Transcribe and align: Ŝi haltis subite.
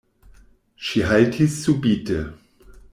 Ŝi 0.87 1.05
haltis 1.11 1.61
subite. 1.67 2.21